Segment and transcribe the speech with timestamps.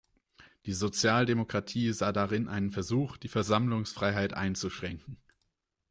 [0.65, 5.17] Die Sozialdemokratie sah darin einen Versuch, die Versammlungsfreiheit einzuschränken.